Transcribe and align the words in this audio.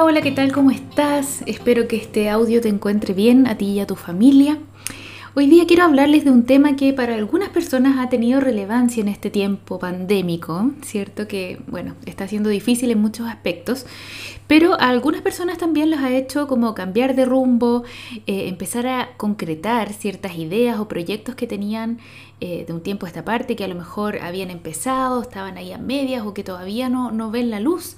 Hola, 0.00 0.22
¿qué 0.22 0.30
tal? 0.30 0.52
¿Cómo 0.52 0.70
estás? 0.70 1.42
Espero 1.46 1.88
que 1.88 1.96
este 1.96 2.30
audio 2.30 2.60
te 2.60 2.68
encuentre 2.68 3.14
bien 3.14 3.48
a 3.48 3.58
ti 3.58 3.66
y 3.66 3.80
a 3.80 3.86
tu 3.86 3.96
familia. 3.96 4.56
Hoy 5.38 5.46
día 5.46 5.68
quiero 5.68 5.84
hablarles 5.84 6.24
de 6.24 6.32
un 6.32 6.42
tema 6.46 6.74
que 6.74 6.92
para 6.92 7.14
algunas 7.14 7.50
personas 7.50 7.98
ha 7.98 8.08
tenido 8.08 8.40
relevancia 8.40 9.00
en 9.02 9.06
este 9.06 9.30
tiempo 9.30 9.78
pandémico, 9.78 10.72
¿cierto? 10.82 11.28
Que, 11.28 11.60
bueno, 11.68 11.94
está 12.06 12.26
siendo 12.26 12.48
difícil 12.48 12.90
en 12.90 12.98
muchos 12.98 13.28
aspectos, 13.28 13.86
pero 14.48 14.72
a 14.80 14.88
algunas 14.88 15.22
personas 15.22 15.56
también 15.56 15.92
los 15.92 16.00
ha 16.00 16.10
hecho 16.10 16.48
como 16.48 16.74
cambiar 16.74 17.14
de 17.14 17.24
rumbo, 17.24 17.84
eh, 18.26 18.48
empezar 18.48 18.88
a 18.88 19.10
concretar 19.16 19.92
ciertas 19.92 20.36
ideas 20.36 20.80
o 20.80 20.88
proyectos 20.88 21.36
que 21.36 21.46
tenían 21.46 22.00
eh, 22.40 22.64
de 22.66 22.72
un 22.72 22.82
tiempo 22.82 23.06
a 23.06 23.08
esta 23.08 23.24
parte, 23.24 23.54
que 23.54 23.62
a 23.62 23.68
lo 23.68 23.76
mejor 23.76 24.18
habían 24.18 24.50
empezado, 24.50 25.22
estaban 25.22 25.56
ahí 25.56 25.70
a 25.72 25.78
medias 25.78 26.26
o 26.26 26.34
que 26.34 26.42
todavía 26.42 26.88
no, 26.88 27.12
no 27.12 27.30
ven 27.30 27.50
la 27.50 27.60
luz. 27.60 27.96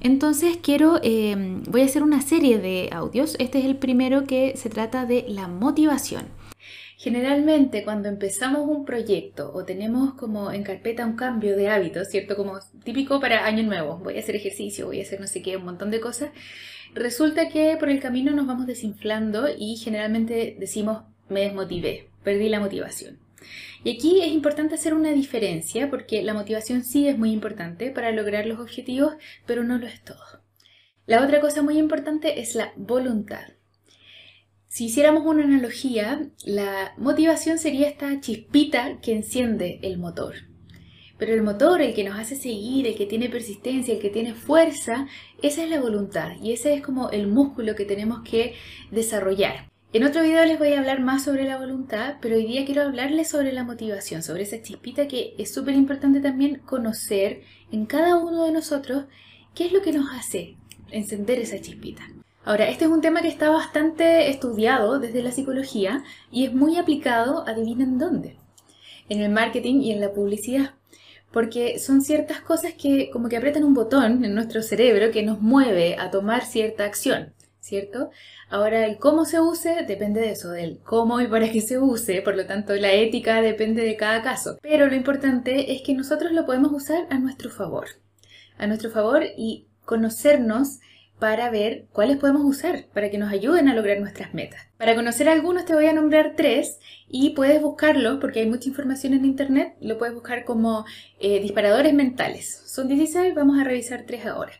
Entonces 0.00 0.58
quiero, 0.60 0.98
eh, 1.04 1.60
voy 1.68 1.82
a 1.82 1.84
hacer 1.84 2.02
una 2.02 2.20
serie 2.20 2.58
de 2.58 2.88
audios. 2.90 3.36
Este 3.38 3.60
es 3.60 3.64
el 3.64 3.76
primero 3.76 4.24
que 4.24 4.56
se 4.56 4.70
trata 4.70 5.06
de 5.06 5.24
la 5.28 5.46
motivación. 5.46 6.39
Generalmente 7.02 7.82
cuando 7.82 8.10
empezamos 8.10 8.68
un 8.68 8.84
proyecto 8.84 9.50
o 9.54 9.64
tenemos 9.64 10.12
como 10.16 10.52
en 10.52 10.62
carpeta 10.62 11.06
un 11.06 11.16
cambio 11.16 11.56
de 11.56 11.70
hábitos, 11.70 12.08
¿cierto? 12.08 12.36
Como 12.36 12.58
típico 12.84 13.20
para 13.20 13.46
año 13.46 13.62
nuevo, 13.62 13.96
voy 13.96 14.18
a 14.18 14.20
hacer 14.20 14.36
ejercicio, 14.36 14.84
voy 14.84 15.00
a 15.00 15.04
hacer 15.04 15.18
no 15.18 15.26
sé 15.26 15.40
qué, 15.40 15.56
un 15.56 15.64
montón 15.64 15.90
de 15.90 15.98
cosas, 15.98 16.28
resulta 16.92 17.48
que 17.48 17.74
por 17.78 17.88
el 17.88 18.00
camino 18.00 18.32
nos 18.32 18.46
vamos 18.46 18.66
desinflando 18.66 19.48
y 19.48 19.76
generalmente 19.76 20.54
decimos 20.60 21.04
me 21.30 21.40
desmotivé, 21.40 22.10
perdí 22.22 22.50
la 22.50 22.60
motivación. 22.60 23.18
Y 23.82 23.96
aquí 23.96 24.20
es 24.20 24.28
importante 24.28 24.74
hacer 24.74 24.92
una 24.92 25.12
diferencia 25.12 25.88
porque 25.88 26.22
la 26.22 26.34
motivación 26.34 26.84
sí 26.84 27.08
es 27.08 27.16
muy 27.16 27.32
importante 27.32 27.90
para 27.90 28.12
lograr 28.12 28.44
los 28.44 28.60
objetivos, 28.60 29.14
pero 29.46 29.64
no 29.64 29.78
lo 29.78 29.86
es 29.86 30.04
todo. 30.04 30.42
La 31.06 31.24
otra 31.24 31.40
cosa 31.40 31.62
muy 31.62 31.78
importante 31.78 32.40
es 32.40 32.54
la 32.54 32.74
voluntad. 32.76 33.44
Si 34.72 34.84
hiciéramos 34.84 35.26
una 35.26 35.42
analogía, 35.42 36.30
la 36.44 36.94
motivación 36.96 37.58
sería 37.58 37.88
esta 37.88 38.20
chispita 38.20 39.00
que 39.00 39.12
enciende 39.12 39.80
el 39.82 39.98
motor. 39.98 40.34
Pero 41.18 41.34
el 41.34 41.42
motor, 41.42 41.82
el 41.82 41.92
que 41.92 42.04
nos 42.04 42.16
hace 42.16 42.36
seguir, 42.36 42.86
el 42.86 42.94
que 42.94 43.06
tiene 43.06 43.28
persistencia, 43.28 43.94
el 43.94 44.00
que 44.00 44.10
tiene 44.10 44.32
fuerza, 44.32 45.08
esa 45.42 45.64
es 45.64 45.70
la 45.70 45.80
voluntad 45.80 46.36
y 46.40 46.52
ese 46.52 46.72
es 46.72 46.82
como 46.82 47.10
el 47.10 47.26
músculo 47.26 47.74
que 47.74 47.84
tenemos 47.84 48.20
que 48.22 48.54
desarrollar. 48.92 49.68
En 49.92 50.04
otro 50.04 50.22
video 50.22 50.44
les 50.44 50.60
voy 50.60 50.72
a 50.74 50.78
hablar 50.78 51.00
más 51.00 51.24
sobre 51.24 51.42
la 51.42 51.58
voluntad, 51.58 52.18
pero 52.22 52.36
hoy 52.36 52.46
día 52.46 52.64
quiero 52.64 52.82
hablarles 52.82 53.28
sobre 53.28 53.52
la 53.52 53.64
motivación, 53.64 54.22
sobre 54.22 54.44
esa 54.44 54.62
chispita 54.62 55.08
que 55.08 55.34
es 55.36 55.52
súper 55.52 55.74
importante 55.74 56.20
también 56.20 56.60
conocer 56.60 57.42
en 57.72 57.86
cada 57.86 58.18
uno 58.18 58.44
de 58.44 58.52
nosotros 58.52 59.06
qué 59.52 59.66
es 59.66 59.72
lo 59.72 59.82
que 59.82 59.90
nos 59.90 60.14
hace 60.14 60.54
encender 60.92 61.40
esa 61.40 61.60
chispita. 61.60 62.08
Ahora, 62.42 62.68
este 62.68 62.86
es 62.86 62.90
un 62.90 63.02
tema 63.02 63.20
que 63.20 63.28
está 63.28 63.50
bastante 63.50 64.30
estudiado 64.30 64.98
desde 64.98 65.22
la 65.22 65.30
psicología 65.30 66.02
y 66.30 66.46
es 66.46 66.54
muy 66.54 66.78
aplicado, 66.78 67.46
adivinen 67.46 67.98
dónde, 67.98 68.38
en 69.10 69.20
el 69.20 69.30
marketing 69.30 69.80
y 69.82 69.92
en 69.92 70.00
la 70.00 70.12
publicidad. 70.12 70.74
Porque 71.32 71.78
son 71.78 72.00
ciertas 72.00 72.40
cosas 72.40 72.72
que 72.72 73.10
como 73.10 73.28
que 73.28 73.36
apretan 73.36 73.64
un 73.64 73.74
botón 73.74 74.24
en 74.24 74.34
nuestro 74.34 74.62
cerebro 74.62 75.10
que 75.12 75.22
nos 75.22 75.40
mueve 75.40 75.96
a 75.98 76.10
tomar 76.10 76.44
cierta 76.44 76.84
acción, 76.84 77.34
¿cierto? 77.60 78.10
Ahora, 78.48 78.86
el 78.86 78.96
cómo 78.96 79.26
se 79.26 79.38
use 79.38 79.84
depende 79.86 80.20
de 80.20 80.30
eso, 80.30 80.50
del 80.50 80.78
cómo 80.78 81.20
y 81.20 81.28
para 81.28 81.52
qué 81.52 81.60
se 81.60 81.78
use, 81.78 82.22
por 82.22 82.36
lo 82.36 82.46
tanto 82.46 82.74
la 82.74 82.92
ética 82.92 83.42
depende 83.42 83.84
de 83.84 83.96
cada 83.96 84.22
caso. 84.22 84.58
Pero 84.62 84.86
lo 84.86 84.94
importante 84.96 85.72
es 85.72 85.82
que 85.82 85.94
nosotros 85.94 86.32
lo 86.32 86.46
podemos 86.46 86.72
usar 86.72 87.06
a 87.10 87.18
nuestro 87.18 87.50
favor, 87.50 87.86
a 88.56 88.66
nuestro 88.66 88.90
favor 88.90 89.24
y 89.36 89.66
conocernos 89.84 90.80
para 91.20 91.50
ver 91.50 91.86
cuáles 91.92 92.16
podemos 92.16 92.42
usar 92.44 92.86
para 92.94 93.10
que 93.10 93.18
nos 93.18 93.30
ayuden 93.30 93.68
a 93.68 93.74
lograr 93.74 94.00
nuestras 94.00 94.32
metas. 94.32 94.62
Para 94.78 94.94
conocer 94.94 95.28
algunos 95.28 95.66
te 95.66 95.74
voy 95.74 95.86
a 95.86 95.92
nombrar 95.92 96.32
tres 96.34 96.80
y 97.08 97.30
puedes 97.30 97.60
buscarlo 97.60 98.18
porque 98.18 98.40
hay 98.40 98.48
mucha 98.48 98.68
información 98.68 99.12
en 99.12 99.26
internet, 99.26 99.76
lo 99.80 99.98
puedes 99.98 100.14
buscar 100.14 100.44
como 100.44 100.86
eh, 101.20 101.40
disparadores 101.40 101.92
mentales. 101.92 102.62
Son 102.66 102.88
16, 102.88 103.34
vamos 103.34 103.60
a 103.60 103.64
revisar 103.64 104.04
tres 104.06 104.24
ahora. 104.26 104.52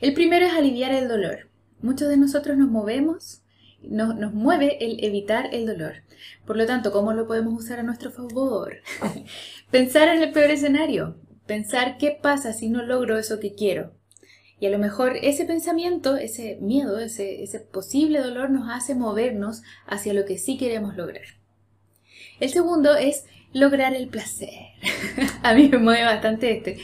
El 0.00 0.12
primero 0.12 0.44
es 0.44 0.52
aliviar 0.52 0.92
el 0.92 1.08
dolor. 1.08 1.48
Muchos 1.80 2.08
de 2.08 2.18
nosotros 2.18 2.58
nos 2.58 2.68
movemos, 2.68 3.42
nos 3.82 4.32
mueve 4.34 4.84
el 4.84 5.02
evitar 5.02 5.48
el 5.52 5.66
dolor. 5.66 5.94
Por 6.46 6.56
lo 6.56 6.66
tanto, 6.66 6.92
¿cómo 6.92 7.14
lo 7.14 7.26
podemos 7.26 7.54
usar 7.54 7.80
a 7.80 7.82
nuestro 7.82 8.10
favor? 8.10 8.76
Pensar 9.70 10.08
en 10.08 10.22
el 10.22 10.30
peor 10.32 10.50
escenario. 10.50 11.16
Pensar 11.46 11.96
qué 11.98 12.16
pasa 12.22 12.52
si 12.52 12.68
no 12.68 12.84
logro 12.84 13.18
eso 13.18 13.40
que 13.40 13.54
quiero 13.54 13.94
y 14.62 14.66
a 14.66 14.70
lo 14.70 14.78
mejor 14.78 15.16
ese 15.22 15.44
pensamiento, 15.44 16.16
ese 16.16 16.56
miedo, 16.60 17.00
ese, 17.00 17.42
ese 17.42 17.58
posible 17.58 18.20
dolor 18.20 18.48
nos 18.48 18.70
hace 18.70 18.94
movernos 18.94 19.62
hacia 19.88 20.14
lo 20.14 20.24
que 20.24 20.38
sí 20.38 20.56
queremos 20.56 20.96
lograr. 20.96 21.24
El 22.38 22.48
segundo 22.50 22.94
es 22.94 23.24
lograr 23.52 23.92
el 23.92 24.06
placer. 24.06 24.50
a 25.42 25.54
mí 25.54 25.68
me 25.68 25.78
mueve 25.78 26.04
bastante 26.04 26.52
este, 26.52 26.78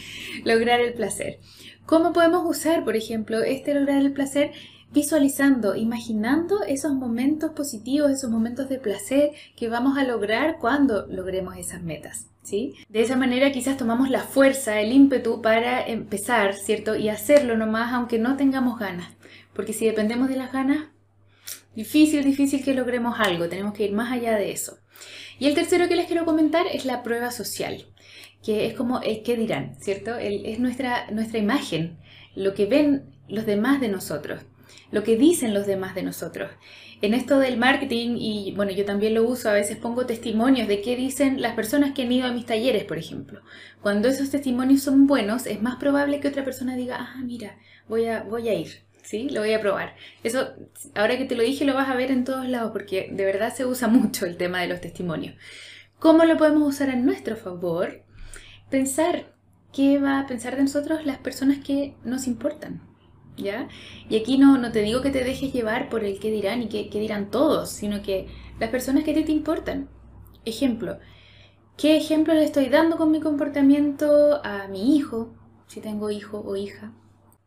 lograr 0.44 0.80
el 0.80 0.92
placer. 0.94 1.38
¿Cómo 1.86 2.12
podemos 2.12 2.44
usar, 2.44 2.82
por 2.84 2.96
ejemplo, 2.96 3.44
este 3.44 3.74
lograr 3.74 3.98
el 3.98 4.12
placer? 4.12 4.50
Visualizando, 4.92 5.76
imaginando 5.76 6.64
esos 6.64 6.94
momentos 6.94 7.52
positivos, 7.52 8.10
esos 8.10 8.28
momentos 8.28 8.68
de 8.68 8.80
placer 8.80 9.30
que 9.54 9.68
vamos 9.68 9.96
a 9.96 10.02
lograr 10.02 10.58
cuando 10.58 11.06
logremos 11.06 11.56
esas 11.56 11.80
metas. 11.84 12.26
De 12.50 13.02
esa 13.02 13.16
manera 13.16 13.52
quizás 13.52 13.76
tomamos 13.76 14.08
la 14.08 14.20
fuerza, 14.20 14.80
el 14.80 14.92
ímpetu 14.92 15.42
para 15.42 15.86
empezar, 15.86 16.54
¿cierto? 16.54 16.96
Y 16.96 17.10
hacerlo 17.10 17.56
nomás 17.56 17.92
aunque 17.92 18.18
no 18.18 18.36
tengamos 18.36 18.78
ganas. 18.78 19.12
Porque 19.52 19.74
si 19.74 19.84
dependemos 19.84 20.28
de 20.28 20.36
las 20.36 20.52
ganas, 20.52 20.86
difícil, 21.74 22.24
difícil 22.24 22.64
que 22.64 22.74
logremos 22.74 23.20
algo, 23.20 23.48
tenemos 23.48 23.74
que 23.74 23.84
ir 23.84 23.92
más 23.92 24.10
allá 24.12 24.36
de 24.36 24.50
eso. 24.52 24.78
Y 25.38 25.46
el 25.46 25.54
tercero 25.54 25.88
que 25.88 25.96
les 25.96 26.06
quiero 26.06 26.24
comentar 26.24 26.66
es 26.72 26.84
la 26.84 27.02
prueba 27.02 27.30
social, 27.30 27.86
que 28.42 28.66
es 28.66 28.74
como 28.74 29.00
el 29.02 29.22
qué 29.22 29.36
dirán, 29.36 29.76
¿cierto? 29.80 30.16
es 30.16 30.58
nuestra, 30.58 31.10
nuestra 31.10 31.38
imagen, 31.38 31.98
lo 32.34 32.54
que 32.54 32.66
ven 32.66 33.04
los 33.28 33.46
demás 33.46 33.80
de 33.80 33.88
nosotros, 33.88 34.42
lo 34.90 35.02
que 35.02 35.16
dicen 35.16 35.54
los 35.54 35.66
demás 35.66 35.94
de 35.94 36.02
nosotros 36.02 36.50
en 37.00 37.14
esto 37.14 37.38
del 37.38 37.58
marketing, 37.58 38.16
y 38.18 38.52
bueno, 38.56 38.72
yo 38.72 38.84
también 38.84 39.14
lo 39.14 39.22
uso, 39.22 39.48
a 39.48 39.52
veces 39.52 39.76
pongo 39.76 40.06
testimonios 40.06 40.66
de 40.66 40.80
qué 40.82 40.96
dicen 40.96 41.40
las 41.40 41.54
personas 41.54 41.92
que 41.94 42.02
han 42.02 42.12
ido 42.12 42.26
a 42.26 42.32
mis 42.32 42.46
talleres, 42.46 42.84
por 42.84 42.98
ejemplo. 42.98 43.40
Cuando 43.80 44.08
esos 44.08 44.30
testimonios 44.30 44.82
son 44.82 45.06
buenos, 45.06 45.46
es 45.46 45.62
más 45.62 45.76
probable 45.76 46.18
que 46.18 46.28
otra 46.28 46.44
persona 46.44 46.74
diga, 46.74 46.96
ah, 46.98 47.22
mira, 47.24 47.56
voy 47.88 48.06
a, 48.06 48.24
voy 48.24 48.48
a 48.48 48.54
ir, 48.54 48.82
¿sí? 49.02 49.28
Lo 49.30 49.40
voy 49.42 49.52
a 49.52 49.60
probar. 49.60 49.94
Eso, 50.24 50.54
ahora 50.96 51.16
que 51.16 51.24
te 51.24 51.36
lo 51.36 51.42
dije, 51.42 51.64
lo 51.64 51.74
vas 51.74 51.88
a 51.88 51.94
ver 51.94 52.10
en 52.10 52.24
todos 52.24 52.48
lados, 52.48 52.72
porque 52.72 53.10
de 53.12 53.24
verdad 53.24 53.54
se 53.54 53.64
usa 53.64 53.86
mucho 53.88 54.26
el 54.26 54.36
tema 54.36 54.60
de 54.60 54.68
los 54.68 54.80
testimonios. 54.80 55.36
¿Cómo 56.00 56.24
lo 56.24 56.36
podemos 56.36 56.68
usar 56.68 56.90
a 56.90 56.96
nuestro 56.96 57.36
favor? 57.36 58.02
Pensar 58.70 59.32
qué 59.72 59.98
va 59.98 60.18
a 60.18 60.26
pensar 60.26 60.56
de 60.56 60.62
nosotros 60.62 61.06
las 61.06 61.18
personas 61.18 61.58
que 61.58 61.94
nos 62.04 62.26
importan. 62.26 62.87
¿Ya? 63.38 63.68
Y 64.08 64.16
aquí 64.16 64.38
no, 64.38 64.58
no 64.58 64.72
te 64.72 64.82
digo 64.82 65.00
que 65.00 65.10
te 65.10 65.24
dejes 65.24 65.52
llevar 65.52 65.88
por 65.88 66.04
el 66.04 66.18
qué 66.18 66.30
dirán 66.30 66.62
y 66.62 66.68
qué, 66.68 66.88
dirán 66.98 67.30
todos, 67.30 67.70
sino 67.70 68.02
que 68.02 68.26
las 68.58 68.70
personas 68.70 69.04
que 69.04 69.12
a 69.12 69.24
te 69.24 69.32
importan. 69.32 69.88
Ejemplo, 70.44 70.98
¿qué 71.76 71.96
ejemplo 71.96 72.34
le 72.34 72.44
estoy 72.44 72.68
dando 72.68 72.96
con 72.96 73.10
mi 73.10 73.20
comportamiento 73.20 74.40
a 74.44 74.68
mi 74.68 74.96
hijo, 74.96 75.34
si 75.66 75.80
tengo 75.80 76.10
hijo 76.10 76.42
o 76.44 76.56
hija? 76.56 76.92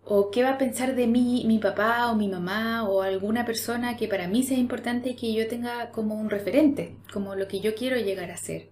¿O 0.04 0.32
qué 0.32 0.44
va 0.44 0.52
a 0.52 0.58
pensar 0.58 0.96
de 0.96 1.08
mí 1.08 1.44
mi 1.46 1.60
papá 1.60 2.12
o 2.12 2.16
mi 2.16 2.28
mamá 2.28 2.90
o 2.90 3.02
alguna 3.02 3.46
persona 3.46 3.98
que 3.98 4.08
para 4.08 4.28
mí 4.28 4.44
sea 4.44 4.58
importante 4.58 5.16
que 5.16 5.34
yo 5.34 5.48
tenga 5.48 5.92
como 5.92 6.16
un 6.16 6.30
referente, 6.30 6.98
como 7.14 7.36
lo 7.36 7.48
que 7.48 7.60
yo 7.60 7.76
quiero 7.76 7.98
llegar 7.98 8.32
a 8.32 8.38
ser? 8.38 8.70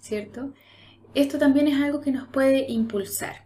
¿Cierto? 0.00 0.52
Esto 1.14 1.38
también 1.38 1.68
es 1.68 1.80
algo 1.80 2.00
que 2.00 2.10
nos 2.10 2.28
puede 2.28 2.66
impulsar. 2.68 3.45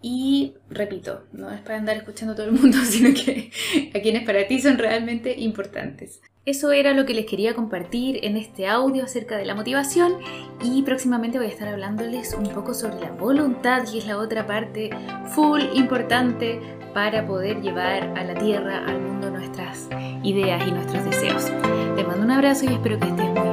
Y 0.00 0.54
repito, 0.70 1.24
no 1.32 1.50
es 1.50 1.60
para 1.60 1.78
andar 1.78 1.96
escuchando 1.96 2.32
a 2.32 2.36
todo 2.36 2.46
el 2.46 2.52
mundo, 2.52 2.78
sino 2.84 3.10
que 3.14 3.50
a 3.94 4.00
quienes 4.00 4.24
para 4.24 4.46
ti 4.46 4.60
son 4.60 4.78
realmente 4.78 5.34
importantes. 5.38 6.20
Eso 6.44 6.72
era 6.72 6.94
lo 6.94 7.04
que 7.04 7.12
les 7.12 7.26
quería 7.26 7.54
compartir 7.54 8.20
en 8.22 8.38
este 8.38 8.66
audio 8.66 9.04
acerca 9.04 9.36
de 9.36 9.44
la 9.44 9.54
motivación 9.54 10.14
y 10.62 10.80
próximamente 10.80 11.36
voy 11.36 11.48
a 11.48 11.50
estar 11.50 11.68
hablándoles 11.68 12.32
un 12.32 12.48
poco 12.54 12.72
sobre 12.72 13.00
la 13.00 13.10
voluntad, 13.10 13.84
que 13.84 13.98
es 13.98 14.06
la 14.06 14.16
otra 14.16 14.46
parte 14.46 14.88
full 15.34 15.60
importante 15.74 16.58
para 16.94 17.26
poder 17.26 17.60
llevar 17.60 18.04
a 18.16 18.24
la 18.24 18.34
tierra, 18.34 18.82
al 18.86 18.98
mundo 18.98 19.30
nuestras 19.30 19.88
ideas 20.22 20.66
y 20.66 20.72
nuestros 20.72 21.04
deseos. 21.04 21.44
Te 21.96 22.04
mando 22.04 22.24
un 22.24 22.30
abrazo 22.30 22.64
y 22.64 22.72
espero 22.72 22.98
que 22.98 23.08
estés 23.08 23.28
muy 23.28 23.47